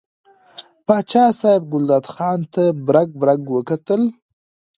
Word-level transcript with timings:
پاچا 0.85 1.23
صاحب 1.39 1.63
ګلداد 1.71 2.05
خان 2.13 2.39
ته 2.53 2.63
برګ 2.85 3.09
برګ 3.21 3.41
وکتل. 3.55 4.01